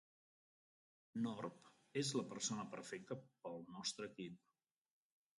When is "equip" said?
4.13-4.41